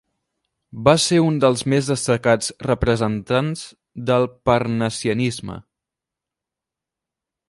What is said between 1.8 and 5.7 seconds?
destacats representants del parnassianisme.